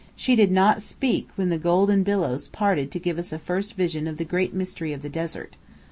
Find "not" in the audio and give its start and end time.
0.51-0.81